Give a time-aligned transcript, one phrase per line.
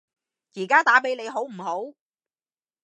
[0.55, 1.93] 而家打畀你好唔好？